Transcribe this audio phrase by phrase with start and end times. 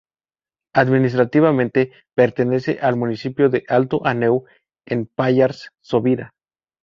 [0.73, 4.45] Administrativamente pertenece al municipio de Alto Aneu,
[4.87, 6.33] en el Pallars Sobirá.